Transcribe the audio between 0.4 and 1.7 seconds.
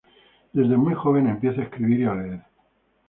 Desde muy joven empieza a